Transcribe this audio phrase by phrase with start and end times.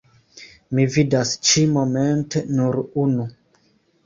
[0.77, 3.29] Mi vidas ĉi-momente nur unu.